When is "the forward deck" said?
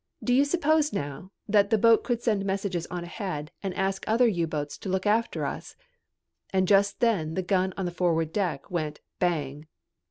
7.85-8.71